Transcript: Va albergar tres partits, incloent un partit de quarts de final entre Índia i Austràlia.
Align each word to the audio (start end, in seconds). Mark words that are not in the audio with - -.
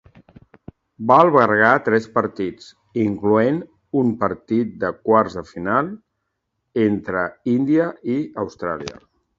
Va 1.11 1.17
albergar 1.25 1.73
tres 1.87 2.07
partits, 2.15 2.71
incloent 3.03 3.61
un 4.01 4.11
partit 4.25 4.75
de 4.87 4.93
quarts 5.11 5.39
de 5.43 5.47
final 5.55 5.95
entre 6.89 7.29
Índia 7.61 7.91
i 8.19 8.23
Austràlia. 8.47 9.03